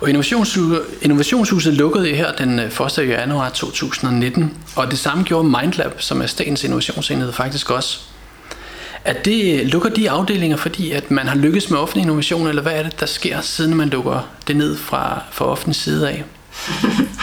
[0.00, 2.98] Og Innovationshuset, Innovationshuset lukkede her den øh, 1.
[2.98, 7.98] Januar 2019, og det samme gjorde Mindlab, som er statens innovationsenhed faktisk også.
[9.04, 12.62] At det øh, lukker de afdelinger, fordi at man har lykkes med offentlig innovation, eller
[12.62, 16.24] hvad er det, der sker, siden man lukker det ned fra, fra offentlig side af?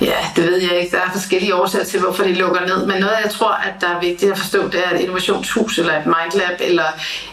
[0.00, 0.96] Ja, det ved jeg ikke.
[0.96, 2.86] Der er forskellige årsager til, hvorfor de lukker ned.
[2.86, 5.98] Men noget, jeg tror, at der er vigtigt at forstå, det er, at innovationshus eller
[5.98, 6.84] et mindlab eller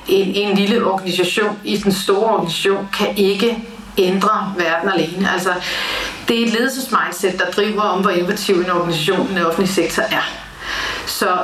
[0.07, 3.57] en, en lille organisation i den store organisation kan ikke
[3.97, 5.31] ændre verden alene.
[5.33, 5.53] Altså,
[6.27, 10.31] det er et ledelsesmindset, der driver om, hvor innovativ en organisation den offentlige sektor er.
[11.05, 11.37] Så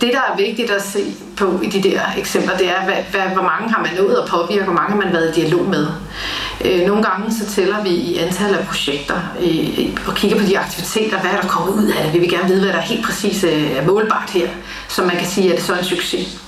[0.00, 3.20] det, der er vigtigt at se på i de der eksempler, det er, hvad, hvad,
[3.20, 5.86] hvor mange har man nået at påvirke, hvor mange har man været i dialog med.
[6.64, 10.58] Øh, nogle gange så tæller vi i antal af projekter øh, og kigger på de
[10.58, 12.12] aktiviteter, hvad er der kommet ud af det.
[12.12, 14.48] Vi vil gerne vide, hvad der helt præcis øh, er målbart her,
[14.88, 16.47] så man kan sige, at det så en succes.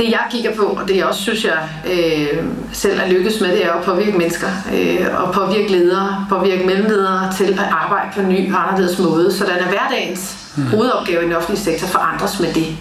[0.00, 3.48] Det jeg kigger på, og det jeg også synes, jeg øh, selv er lykkes med,
[3.48, 8.20] det er at påvirke mennesker, øh, og påvirke ledere, påvirke mellemledere til at arbejde på
[8.20, 10.66] en ny og anderledes måde, så den er hverdagens mm.
[10.66, 12.76] hovedopgave i den offentlige sektor forandres med det.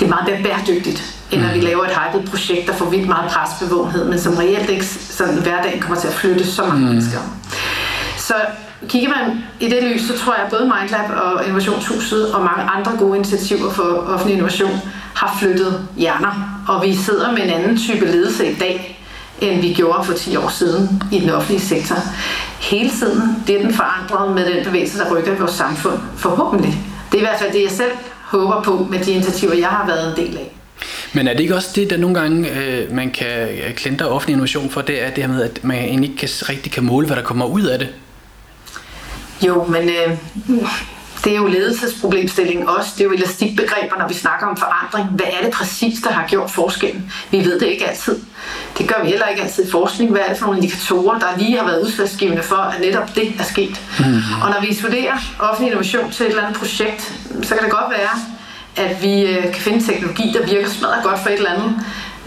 [0.00, 3.08] Det er meget mere bæredygtigt end at vi laver et hypet projekt, der får vildt
[3.08, 6.80] meget presbevågenhed, men som reelt ikke sådan i hverdagen kommer til at flytte så mange
[6.80, 6.88] mm.
[6.88, 7.18] mennesker.
[8.16, 8.34] Så
[8.88, 12.62] kigger man i det lys, så tror jeg, at både Mindlab og Innovationshuset og mange
[12.62, 14.80] andre gode initiativer for offentlig innovation
[15.14, 16.62] har flyttet hjerner.
[16.68, 19.04] Og vi sidder med en anden type ledelse i dag,
[19.40, 21.96] end vi gjorde for 10 år siden i den offentlige sektor.
[22.60, 25.98] Hele tiden det er den forandret med den bevægelse, der rykker i vores samfund.
[26.16, 26.74] Forhåbentlig.
[27.12, 29.86] Det er i hvert fald det, jeg selv håber på med de initiativer, jeg har
[29.86, 30.56] været en del af.
[31.12, 34.32] Men er det ikke også det, der nogle gange øh, man kan øh, klandre offentlig
[34.32, 37.16] innovation for, det er det her med, at man ikke kan, rigtig kan måle, hvad
[37.16, 37.88] der kommer ud af det?
[39.42, 40.18] Jo, men øh,
[41.24, 42.90] det er jo ledelsesproblemstillingen også.
[42.94, 45.08] Det er jo elastikbegreber, når vi snakker om forandring.
[45.08, 47.12] Hvad er det præcis, der har gjort forskellen?
[47.30, 48.18] Vi ved det ikke altid.
[48.78, 50.10] Det gør vi heller ikke altid i forskning.
[50.10, 53.34] Hvad er det for nogle indikatorer, der lige har været udslagsgivende for, at netop det
[53.38, 53.80] er sket?
[53.98, 54.04] Mm.
[54.42, 57.90] Og når vi isolerer offentlig innovation til et eller andet projekt, så kan det godt
[57.90, 58.10] være,
[58.76, 61.74] at vi øh, kan finde teknologi, der virker smadret godt for et eller andet.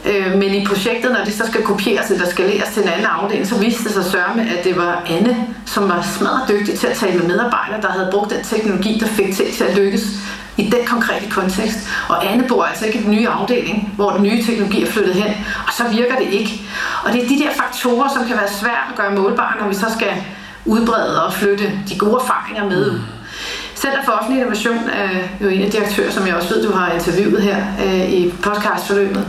[0.06, 3.48] Øh, men i projektet, når det så skal kopieres eller skaleres til en anden afdeling,
[3.48, 6.98] så viste det sig sørme, at det var Anne, som var smadret dygtig til at
[6.98, 10.04] tale med medarbejdere, der havde brugt den teknologi, der fik til, til at lykkes
[10.58, 11.78] i den konkrete kontekst.
[12.10, 15.16] Og Anne bor altså ikke i den nye afdeling, hvor den nye teknologi er flyttet
[15.16, 15.34] hen,
[15.68, 16.62] og så virker det ikke.
[17.04, 19.76] Og det er de der faktorer, som kan være svært at gøre målbare, når vi
[19.76, 20.14] så skal
[20.66, 23.00] udbrede og flytte de gode erfaringer med mm.
[23.84, 25.10] Center for Offentlig Innovation er
[25.42, 28.34] jo en af de aktører, som jeg også ved, du har interviewet her øh, i
[28.44, 29.24] podcastforløbet.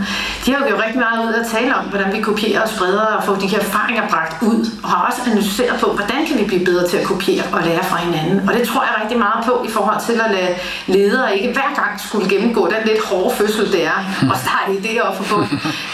[0.46, 3.24] De har jo rigtig meget ud at tale om, hvordan vi kopierer og spreder og
[3.24, 6.64] får de her erfaringer bragt ud, og har også analyseret på, hvordan kan vi blive
[6.64, 8.48] bedre til at kopiere og lære fra hinanden.
[8.48, 10.54] Og det tror jeg rigtig meget på i forhold til at lade
[10.86, 13.98] ledere ikke hver gang skulle gennemgå den lidt hårde fødsel, det er
[14.32, 15.36] at starte idéer op for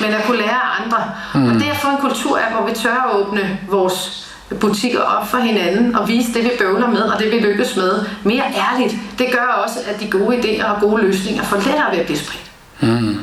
[0.03, 1.01] men at kunne lære andre.
[1.35, 4.30] Og det er at få en kultur af, hvor vi tør at åbne vores
[4.61, 8.05] butikker op for hinanden og vise det, vi bøvler med og det, vi lykkes med
[8.25, 8.95] mere ærligt.
[9.19, 12.19] Det gør også, at de gode idéer og gode løsninger får lettere ved at blive
[12.19, 12.51] spredt.
[12.81, 13.19] Mm.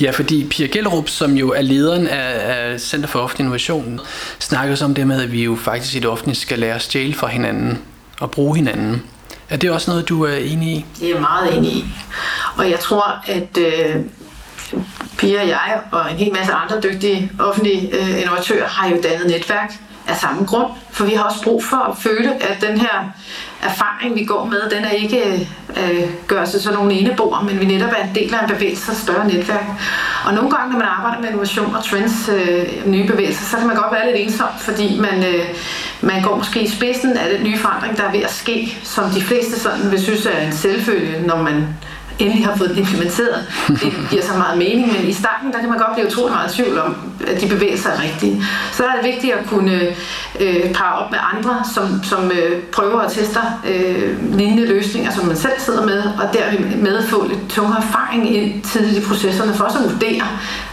[0.00, 4.00] Ja, fordi Pia Gellerup, som jo er lederen af, af Center for Offentlig Innovation,
[4.38, 6.82] snakker også om det med, at vi jo faktisk i det offentlige skal lære at
[6.82, 7.78] stjæle fra hinanden
[8.20, 9.02] og bruge hinanden.
[9.50, 10.84] Er det også noget, du er enig i?
[11.00, 11.84] Det er jeg meget enig i.
[12.56, 13.96] Og jeg tror, at øh,
[15.18, 19.26] Pia og jeg og en hel masse andre dygtige offentlige øh, innovatører har jo dannet
[19.26, 19.72] netværk
[20.08, 20.70] af samme grund.
[20.90, 23.12] For vi har også brug for at føle, at den her
[23.62, 27.64] erfaring, vi går med, den er ikke øh, gør sig sådan nogle eneboer, men vi
[27.64, 29.64] netop er en del af en bevægelse og større netværk.
[30.26, 33.66] Og nogle gange, når man arbejder med innovation og trends, øh, nye bevægelser, så kan
[33.66, 35.44] man godt være lidt ensom, fordi man, øh,
[36.00, 39.10] man går måske i spidsen af den nye forandring, der er ved at ske, som
[39.10, 41.66] de fleste sådan vil synes er en selvfølge, når man
[42.18, 43.46] endelig har fået den implementeret.
[43.68, 46.52] Det giver så meget mening, men i starten der kan man godt blive utrolig meget
[46.52, 48.42] i tvivl om, at de bevægelser er rigtige.
[48.72, 49.80] Så er det vigtigt at kunne
[50.40, 55.26] øh, parre op med andre, som, som øh, prøver at teste øh, lignende løsninger, som
[55.26, 59.64] man selv sidder med, og dermed få lidt tung erfaring ind tidligt i processerne, for
[59.64, 60.22] også at vurdere,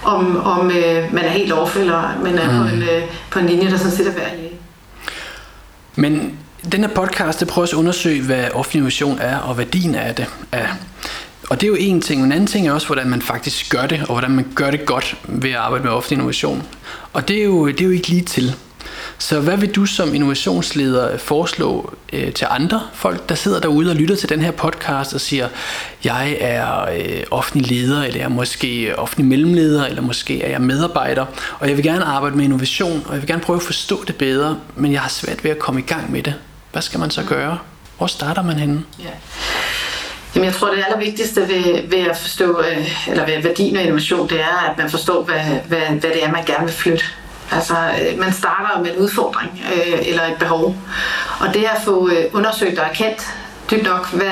[0.03, 2.57] om, om øh, man er helt off, eller man er mm.
[2.57, 4.31] på, en, øh, på en linje, der sådan set er værd
[5.95, 6.37] Men
[6.71, 10.25] den her podcast det prøver at undersøge, hvad offentlig innovation er, og værdien af det
[10.51, 10.67] er.
[11.49, 12.23] Og det er jo en ting.
[12.23, 14.85] En anden ting er også, hvordan man faktisk gør det, og hvordan man gør det
[14.85, 16.63] godt ved at arbejde med offentlig innovation.
[17.13, 18.55] Og det er jo, det er jo ikke lige til.
[19.17, 23.95] Så hvad vil du som innovationsleder foreslå øh, til andre folk, der sidder derude og
[23.95, 25.47] lytter til den her podcast og siger,
[26.03, 30.61] jeg er øh, offentlig leder, eller jeg er måske offentlig mellemleder, eller måske er jeg
[30.61, 31.25] medarbejder,
[31.59, 34.15] og jeg vil gerne arbejde med innovation, og jeg vil gerne prøve at forstå det
[34.15, 36.33] bedre, men jeg har svært ved at komme i gang med det.
[36.71, 37.57] Hvad skal man så gøre?
[37.97, 38.83] Hvor starter man henne?
[38.99, 39.09] Ja.
[40.35, 44.29] Jamen, jeg tror, det allervigtigste ved, ved at forstå, øh, eller ved værdien af innovation,
[44.29, 47.03] det er, at man forstår, hvad, hvad, hvad det er, man gerne vil flytte.
[47.51, 50.75] Altså, øh, man starter med en udfordring øh, eller et behov.
[51.39, 53.27] Og det at få øh, undersøgt og erkendt
[53.71, 54.31] dybt nok, hvad,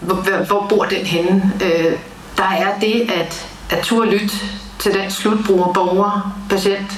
[0.00, 1.92] hvor, hvor bor den henne, øh,
[2.36, 4.36] der er det at, at turde lytte
[4.78, 6.92] til den slutbruger, borger, patient,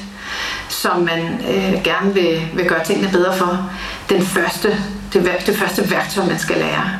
[0.69, 3.71] som man øh, gerne vil, vil gøre tingene bedre for.
[4.09, 4.77] Den første,
[5.12, 6.90] det, det første værktøj, man skal lære.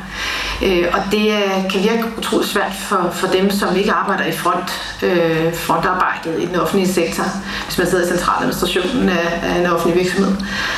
[0.63, 4.31] Øh, og det øh, kan virke utroligt svært for, for dem, som ikke arbejder i
[4.31, 7.23] front, øh, frontarbejdet i den offentlige sektor.
[7.65, 10.35] Hvis man sidder i centraladministrationen af, af en offentlig virksomhed,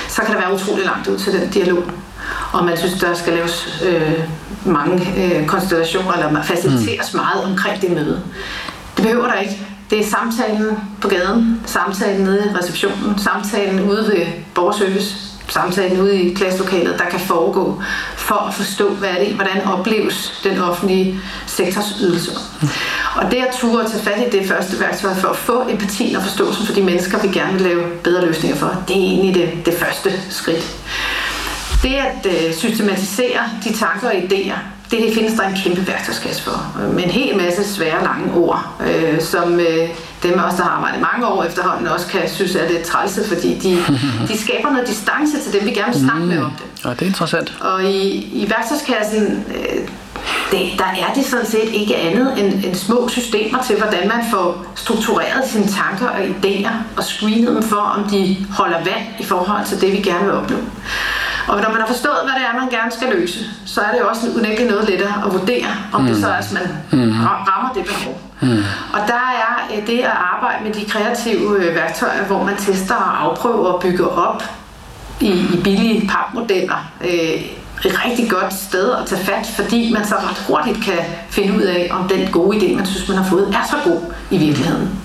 [0.07, 1.83] så kan der være utrolig langt ud til den dialog.
[2.51, 4.19] Og man synes, der skal laves øh,
[4.65, 7.19] mange øh, konstellationer, eller faciliteres mm.
[7.19, 8.21] meget omkring det møde.
[8.97, 9.67] Det behøver der ikke.
[9.89, 16.21] Det er samtalen på gaden, samtalen nede i receptionen, samtalen ude ved borgerservice, samtalen ude
[16.21, 17.81] i klasselokalet, der kan foregå
[18.15, 22.39] for at forstå, hvad er det, hvordan opleves den offentlige sektors ydelser.
[23.15, 26.15] Og det at ture at tage fat i det første værktøj for at få empatien
[26.15, 29.35] og forståelsen for de mennesker, vi gerne vil lave bedre løsninger for, det er egentlig
[29.35, 30.75] det, det første skridt.
[31.83, 36.77] Det at øh, systematisere de tanker og idéer, det findes der en kæmpe værktøjskasse for,
[36.93, 39.89] med en hel masse svære lange ord, øh, som øh,
[40.23, 43.59] dem også, der har arbejdet mange år efterhånden, også kan synes er lidt trælse, fordi
[43.59, 43.77] de,
[44.33, 46.27] de skaber noget distance til dem, vi gerne vil snakke mm.
[46.27, 46.85] med om det.
[46.85, 47.57] Og det er interessant.
[47.61, 48.09] Og i,
[48.43, 49.87] i værktøjskassen, øh,
[50.51, 54.25] det, der er det sådan set ikke andet end, end små systemer til, hvordan man
[54.31, 59.23] får struktureret sine tanker og idéer og screenet dem for, om de holder vand i
[59.23, 60.57] forhold til det, vi gerne vil opnå.
[61.49, 63.99] Og når man har forstået, hvad det er, man gerne skal løse, så er det
[63.99, 66.07] jo også unægteligt noget lettere at vurdere, om mm.
[66.07, 67.13] det så er, at man mm.
[67.21, 68.21] rammer det behov.
[68.41, 68.63] Mm.
[68.93, 72.95] Og der er øh, det at arbejde med de kreative øh, værktøjer, hvor man tester
[72.95, 74.43] og afprøver og bygger op
[75.19, 77.41] i, i billige papmodeller, øh,
[77.85, 81.61] et rigtig godt sted at tage fat, fordi man så ret hurtigt kan finde ud
[81.61, 84.99] af, om den gode idé, man synes, man har fået, er så god i virkeligheden.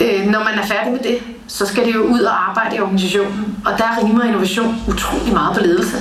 [0.00, 1.18] Øh, når man er færdig med det,
[1.48, 5.56] så skal det jo ud og arbejde i organisationen, og der rimer innovation utrolig meget
[5.56, 5.96] på ledelse.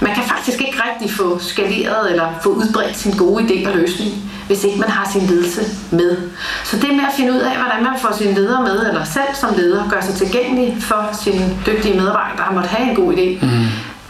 [0.00, 4.10] Man kan faktisk ikke rigtig få skaleret eller få udbredt sin gode idé og løsning,
[4.46, 6.16] hvis ikke man har sin ledelse med.
[6.64, 9.34] Så det med at finde ud af, hvordan man får sine ledere med, eller selv
[9.34, 13.44] som leder gør sig tilgængelig for sine dygtige medarbejdere, der måtte have en god idé,
[13.44, 13.64] mm.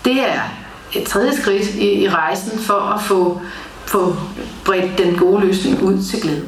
[0.04, 0.40] det er
[0.92, 3.40] et tredje skridt i, i rejsen for at få,
[3.86, 4.16] få
[4.64, 6.44] bredt den gode løsning ud til glæde.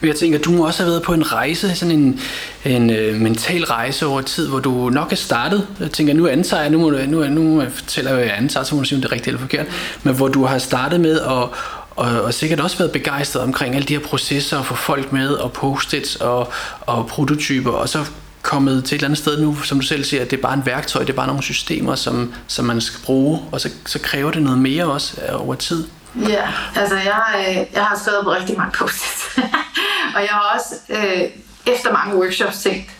[0.00, 2.20] Men jeg tænker, du må også have været på en rejse, sådan en,
[2.64, 5.66] en øh, mental rejse over tid, hvor du nok er startet.
[5.80, 8.36] Jeg tænker, nu antager jeg, nu må, du, nu, nu må jeg fortælle, hvad jeg
[8.36, 9.66] antager, så må du sige, om det er rigtigt eller forkert.
[10.02, 11.48] Men hvor du har startet med at,
[11.96, 15.28] og, og sikkert også været begejstret omkring alle de her processer og få folk med
[15.28, 18.04] og post-its og, og prototyper, og så
[18.42, 20.54] kommet til et eller andet sted nu, som du selv siger, at det er bare
[20.54, 23.98] en værktøj, det er bare nogle systemer, som, som man skal bruge, og så, så
[23.98, 25.84] kræver det noget mere også øh, over tid.
[26.16, 29.38] Ja, altså jeg, øh, jeg har skrevet på rigtig mange post
[30.14, 31.22] og jeg har også øh,
[31.66, 32.90] efter mange workshops tænkt,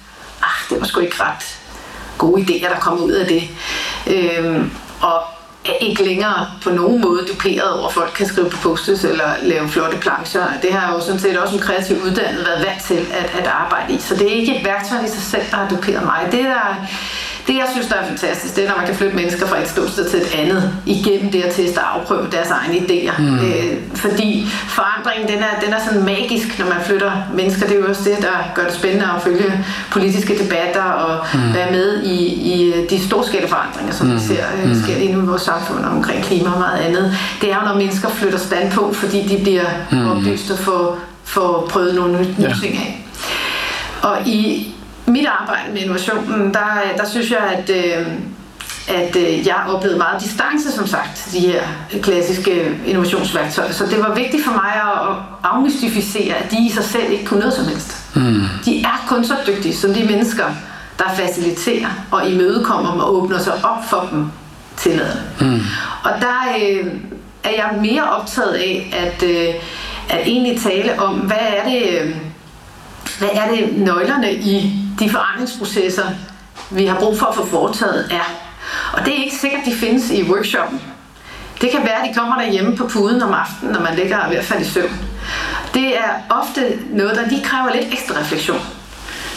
[0.42, 1.58] ah, det var sgu ikke ret,
[2.18, 3.48] gode idéer, der kom ud af det.
[4.06, 4.64] Øh,
[5.00, 5.22] og
[5.64, 9.34] er ikke længere på nogen måde duperet over, at folk kan skrive på postes eller
[9.42, 10.46] lave flotte plancher.
[10.62, 13.46] Det har jeg jo sådan set også en kreativ uddannet været vant til at, at
[13.46, 13.98] arbejde i.
[13.98, 16.28] Så det er ikke et værktøj i sig selv, der har duperet mig.
[16.32, 16.86] Det, der
[17.46, 19.68] det, jeg synes, der er fantastisk, det er, når man kan flytte mennesker fra et
[19.68, 23.20] ståsted til et andet, igennem det at teste og afprøve deres egne idéer.
[23.20, 23.38] Mm.
[23.38, 27.66] Øh, fordi forandringen, den er, den er sådan magisk, når man flytter mennesker.
[27.66, 31.54] Det er jo også det, der gør det spændende at følge politiske debatter og mm.
[31.54, 32.16] være med i,
[32.52, 34.14] i de store forandringer, som mm.
[34.14, 34.82] vi ser øh, mm.
[34.82, 37.16] sker lige nu i vores samfund omkring klima og meget andet.
[37.40, 40.10] Det er jo, når mennesker flytter standpunkt, fordi de bliver mm.
[40.10, 42.54] oplyst og får, får prøvet nogle nye ja.
[42.62, 43.06] ting af.
[44.02, 44.74] Og i,
[45.12, 48.06] mit arbejde med innovationen, der, der synes jeg, at, øh,
[48.88, 51.62] at øh, jeg oplevede meget distance, som sagt, til de her
[52.02, 53.72] klassiske innovationsværktøjer.
[53.72, 57.40] Så det var vigtigt for mig at afmystificere, at de i sig selv ikke kunne
[57.40, 58.16] noget som helst.
[58.16, 58.42] Mm.
[58.64, 60.44] De er kun så dygtige som de mennesker,
[60.98, 64.26] der faciliterer og imødekommer dem og åbner sig op for dem
[64.76, 65.22] til noget.
[65.40, 65.60] Mm.
[66.04, 66.86] Og der øh,
[67.44, 69.54] er jeg mere optaget af at, øh,
[70.08, 72.00] at egentlig tale om, hvad er det...
[72.00, 72.14] Øh,
[73.18, 76.06] hvad er det nøglerne i de forandringsprocesser,
[76.70, 78.30] vi har brug for at få foretaget, er.
[78.92, 80.80] Og det er ikke sikkert, de findes i workshoppen.
[81.60, 84.36] Det kan være, at de kommer derhjemme på puden om aftenen, når man ligger ved
[84.36, 84.90] at falde i søvn.
[85.74, 88.60] Det er ofte noget, der lige kræver lidt ekstra refleksion.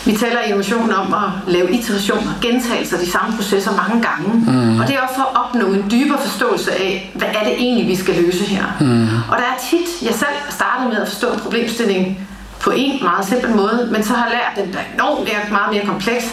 [0.06, 4.52] Vi taler i innovation om at lave iterationer, gentagelser de samme processer mange gange.
[4.52, 4.80] Mm.
[4.80, 7.88] Og det er også for at opnå en dybere forståelse af, hvad er det egentlig,
[7.88, 8.66] vi skal løse her.
[8.80, 9.08] Mm.
[9.32, 12.28] Og der er tit, jeg selv startede med at forstå en problemstilling
[12.66, 15.86] på en meget simpel måde, men så har lært den der enormt mere, meget mere
[15.86, 16.26] kompleks,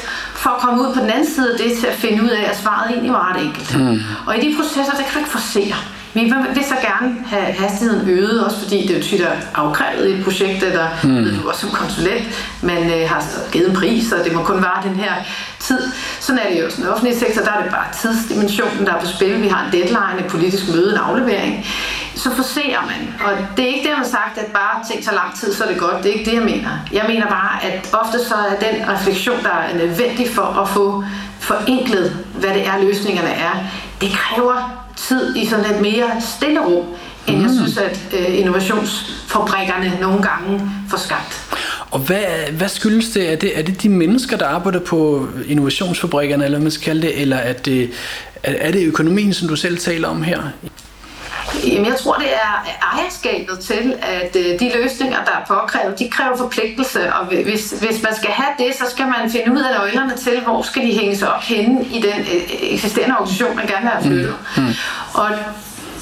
[0.42, 2.42] for at komme ud på den anden side af det, til at finde ud af,
[2.50, 3.78] at svaret egentlig var ret enkelt.
[3.78, 4.00] Mm.
[4.26, 5.76] Og i de processer, der kan du ikke forsere.
[6.14, 6.20] Vi
[6.54, 10.24] vil så gerne have hastigheden øget, også fordi det er jo tit afkrævet i et
[10.24, 11.24] projekt, eller mm.
[11.24, 12.24] ved du også som konsulent,
[12.62, 15.12] man øh, har givet en pris, og det må kun være den her
[15.60, 15.80] tid.
[16.20, 19.00] Sådan er det jo i den offentlige sektor, der er det bare tidsdimensionen, der er
[19.00, 19.42] på spil.
[19.42, 21.66] Vi har en deadline, et politisk møde, en aflevering
[22.16, 23.14] så forser man.
[23.24, 25.64] Og det er ikke det, man har sagt, at bare ting tager lang tid, så
[25.64, 26.02] er det godt.
[26.02, 26.70] Det er ikke det, jeg mener.
[26.92, 31.04] Jeg mener bare, at ofte så er den refleksion, der er nødvendig for at få
[31.40, 33.52] forenklet, hvad det er, løsningerne er,
[34.00, 36.84] det kræver tid i sådan et mere stille rum,
[37.26, 37.42] end mm.
[37.42, 41.56] jeg synes, at øh, innovationsfabrikkerne nogle gange får skabt.
[41.90, 43.32] Og hvad, hvad skyldes det?
[43.32, 43.58] Er, det?
[43.58, 47.36] er det de mennesker, der arbejder på innovationsfabrikkerne, eller hvad man skal kalde det, eller
[47.36, 47.90] er det,
[48.42, 50.42] er det økonomien, som du selv taler om her?
[51.66, 56.08] Jamen, jeg tror, det er ejerskabet til, at øh, de løsninger, der er påkrævet, de
[56.08, 59.74] kræver forpligtelse, og hvis, hvis man skal have det, så skal man finde ud af
[59.78, 63.82] nøglerne til, hvor skal de hænges op henne i den øh, eksisterende organisation, man gerne
[63.82, 64.34] vil have flyttet.
[64.56, 64.62] Mm.
[64.62, 64.72] Mm.
[65.14, 65.28] Og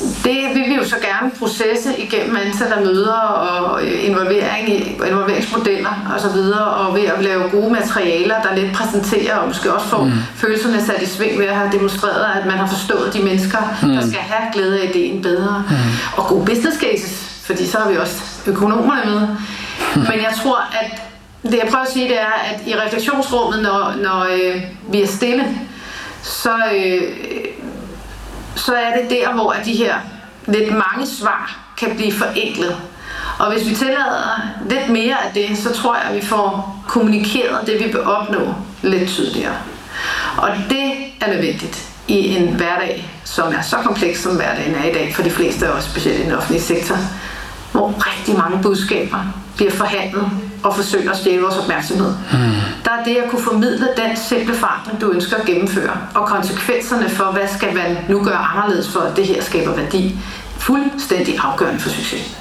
[0.00, 6.12] det vil vi jo så gerne processe igennem antal af møder og involvering i, involveringsmodeller
[6.14, 9.86] og så videre, og ved at lave gode materialer, der lidt præsenterer og måske også
[9.86, 10.12] får mm.
[10.34, 13.88] følelserne sat i sving ved at have demonstreret, at man har forstået de mennesker, mm.
[13.88, 15.64] der skal have glæde af ideen bedre.
[15.70, 15.76] Mm.
[16.16, 19.20] Og gode business cases, fordi så har vi også økonomerne med.
[19.20, 20.00] Mm.
[20.00, 21.02] Men jeg tror, at
[21.42, 25.06] det jeg prøver at sige, det er, at i refleksionsrummet, når, når øh, vi er
[25.06, 25.44] stille,
[26.22, 27.02] så øh,
[28.54, 29.94] så er det der, hvor de her
[30.46, 32.76] lidt mange svar kan blive forenklet.
[33.38, 37.66] Og hvis vi tillader lidt mere af det, så tror jeg, at vi får kommunikeret
[37.66, 39.56] det, vi vil opnå lidt tydeligere.
[40.36, 44.92] Og det er nødvendigt i en hverdag, som er så kompleks, som hverdagen er i
[44.92, 46.96] dag for de fleste af os, specielt i den offentlige sektor,
[47.72, 49.18] hvor rigtig mange budskaber
[49.56, 50.30] bliver forhandlet
[50.62, 52.14] og forsøger at stjæle vores opmærksomhed.
[52.32, 52.38] Mm.
[52.84, 57.08] Der er det at kunne formidle den simple forandring, du ønsker at gennemføre, og konsekvenserne
[57.10, 60.18] for, hvad skal man nu gøre anderledes for, at det her skaber værdi,
[60.58, 62.36] fuldstændig afgørende for succes.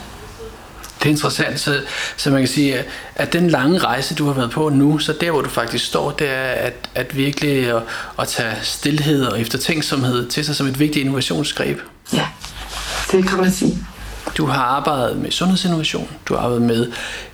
[0.99, 1.81] Det er interessant, så,
[2.17, 2.83] så man kan sige,
[3.15, 6.11] at den lange rejse, du har været på nu, så der, hvor du faktisk står,
[6.11, 7.81] det er at, at virkelig at,
[8.19, 11.79] at tage stillhed og eftertænksomhed til sig som et vigtigt innovationsgreb.
[12.13, 12.27] Ja,
[13.11, 13.77] det kan man sige.
[14.39, 16.91] Du har arbejdet med sundhedsinnovation, du har arbejdet med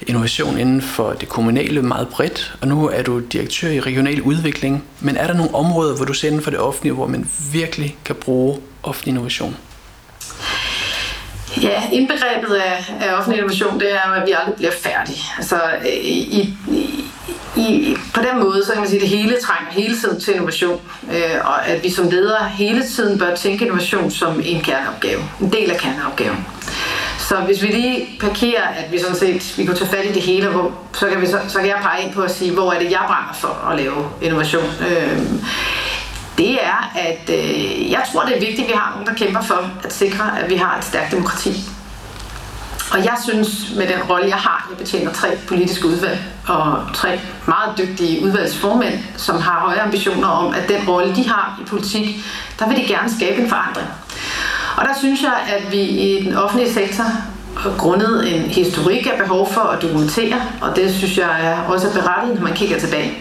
[0.08, 4.84] innovation inden for det kommunale meget bredt, og nu er du direktør i regional udvikling.
[5.00, 7.98] Men er der nogle områder, hvor du ser inden for det offentlige, hvor man virkelig
[8.06, 9.58] kan bruge offentlig innovation?
[11.62, 15.22] Ja, indbegrebet af, af offentlig innovation, det er at vi aldrig bliver færdige.
[15.38, 15.62] Altså,
[16.02, 16.58] i, i,
[17.56, 20.34] i, på den måde, så kan man sige, at det hele trænger hele tiden til
[20.34, 25.22] innovation, øh, og at vi som ledere hele tiden bør tænke innovation som en kerneopgave,
[25.42, 26.46] en del af kerneopgaven.
[27.30, 30.22] Så hvis vi lige parkerer, at vi sådan set vi kunne tage fat i det
[30.22, 32.74] hele, hvor, så, kan vi så, så kan jeg pege ind på at sige, hvor
[32.74, 34.64] er det, jeg brænder for at lave innovation.
[34.90, 35.20] Øh,
[36.38, 39.42] det er, at øh, jeg tror, det er vigtigt, at vi har nogen, der kæmper
[39.42, 41.70] for at sikre, at vi har et stærkt demokrati.
[42.92, 47.20] Og jeg synes, med den rolle, jeg har, jeg betjener tre politiske udvalg og tre
[47.46, 52.26] meget dygtige udvalgsformænd, som har høje ambitioner om, at den rolle, de har i politik,
[52.60, 53.88] der vil de gerne skabe en forandring.
[54.78, 57.04] Og der synes jeg, at vi i den offentlige sektor
[57.78, 62.36] grundet en historik af behov for at dokumentere, og det synes jeg er også berettet,
[62.36, 63.14] når man kigger tilbage,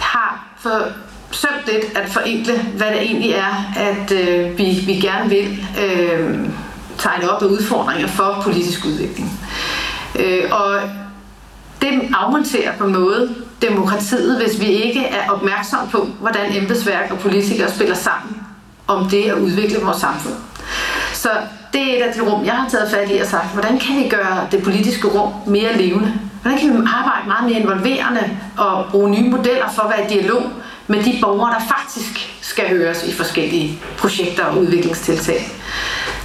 [0.00, 0.82] har for
[1.30, 6.38] søgt lidt at forenkle, hvad det egentlig er, at øh, vi, vi gerne vil øh,
[6.98, 9.40] tegne op af udfordringer for politisk udvikling.
[10.18, 10.80] Øh, og
[11.80, 17.18] det afmonterer på en måde demokratiet, hvis vi ikke er opmærksom på, hvordan embedsværk og
[17.18, 18.36] politikere spiller sammen
[18.86, 20.49] om det at udvikle vores samfund.
[21.22, 21.28] Så
[21.72, 23.96] det er et af de rum, jeg har taget fat i og sagt, hvordan kan
[23.96, 26.12] vi gøre det politiske rum mere levende?
[26.42, 28.20] Hvordan kan vi arbejde meget mere involverende
[28.56, 30.42] og bruge nye modeller for at være i dialog
[30.86, 35.50] med de borgere, der faktisk skal høres i forskellige projekter og udviklingstiltag?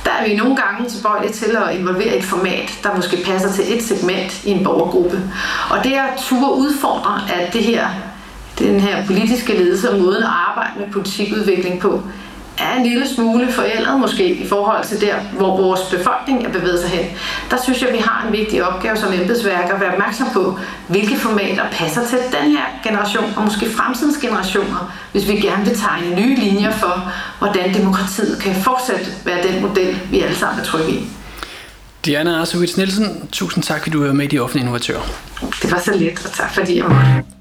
[0.06, 3.78] Der er vi nogle gange tilbøjelige til at involvere et format, der måske passer til
[3.78, 5.22] et segment i en borgergruppe.
[5.70, 7.88] Og det er turde udfordre, at det her,
[8.60, 12.02] den her politiske ledelse og måden at arbejde med politikudvikling på,
[12.58, 16.80] er en lille smule forældet måske i forhold til der, hvor vores befolkning er bevæget
[16.80, 17.06] sig hen.
[17.52, 20.60] Der synes jeg, at vi har en vigtig opgave som embedsværk at være opmærksom på,
[20.88, 25.78] hvilke formater passer til den her generation og måske fremtidens generationer, hvis vi gerne vil
[25.78, 30.64] tegne nye linjer for, hvordan demokratiet kan fortsat være den model, vi alle sammen er
[30.64, 31.08] trygge i.
[32.06, 35.02] Diana Arsovits Nielsen, tusind tak, fordi du var med i De Offentlige Innovatører.
[35.62, 37.35] Det var så let, og tak fordi jeg måtte.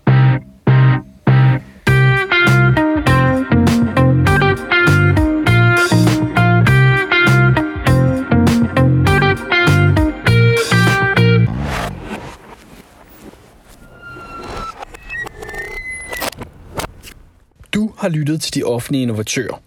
[18.05, 19.63] Har lyttet til De Offentlige Innovatører.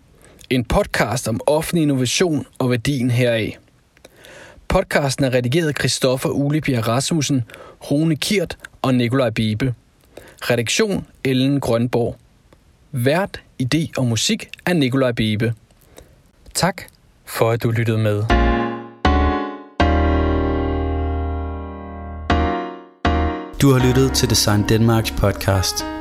[0.50, 3.58] En podcast om offentlig innovation og værdien heraf.
[4.68, 7.44] Podcasten er redigeret af Christoffer Ulebjerg Rasmussen,
[7.92, 9.74] Rune Kirt og Nikolaj Bibe.
[10.42, 12.16] Redaktion Ellen Grønborg.
[12.92, 15.54] Vært, idé og musik af Nikolaj Bibe.
[16.54, 16.82] Tak
[17.26, 18.24] for at du lyttede med.
[23.62, 25.97] Du har lyttet til Design Danmarks podcast.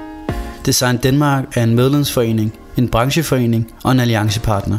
[0.67, 4.79] Design Danmark er en medlemsforening, en brancheforening og en alliancepartner.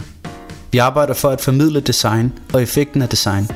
[0.71, 3.47] Vi arbejder for at formidle design og effekten af design.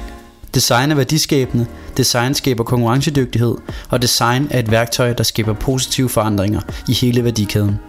[0.56, 1.66] Design er værdiskabende,
[1.98, 3.56] design skaber konkurrencedygtighed,
[3.90, 7.80] og design er et værktøj, der skaber positive forandringer i hele værdikæden.